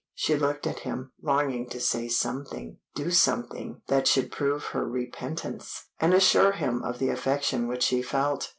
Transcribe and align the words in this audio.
She 0.15 0.35
looked 0.35 0.65
at 0.65 0.79
him, 0.79 1.11
longing 1.21 1.69
to 1.69 1.79
say 1.79 2.07
something, 2.07 2.79
do 2.95 3.11
something 3.11 3.83
that 3.85 4.07
should 4.07 4.31
prove 4.31 4.63
her 4.73 4.83
repentance, 4.83 5.89
and 5.99 6.11
assure 6.11 6.53
him 6.53 6.81
of 6.81 6.97
the 6.97 7.09
affection 7.09 7.67
which 7.67 7.83
she 7.83 8.01
felt. 8.01 8.49